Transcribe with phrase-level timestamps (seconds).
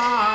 [0.00, 0.29] star.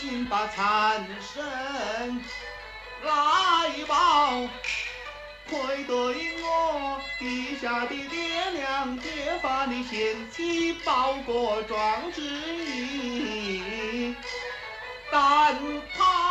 [0.00, 2.24] 心把残生
[3.04, 4.48] 来报。
[5.50, 5.94] 愧对
[6.42, 14.14] 我地下的爹娘，揭发你贤妻报国壮志意，
[15.10, 15.58] 但
[15.94, 16.29] 他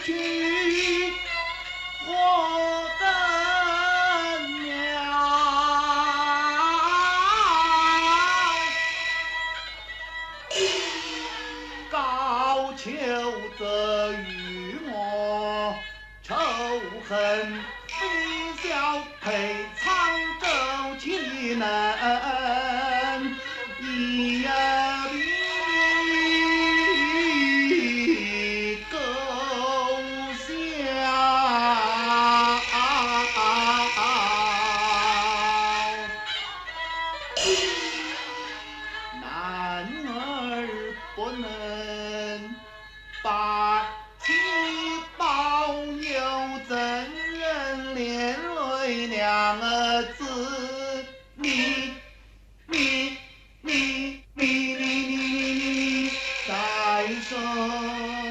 [0.00, 1.12] 去
[2.06, 2.10] 我
[2.98, 3.06] 怎
[4.68, 5.02] 样
[11.90, 12.86] 高俅
[13.58, 15.74] 责与我
[16.22, 16.34] 仇
[17.08, 17.18] 恨
[17.86, 19.86] 比较配沧
[20.40, 20.46] 州
[20.98, 21.66] 岂能
[57.28, 58.27] song.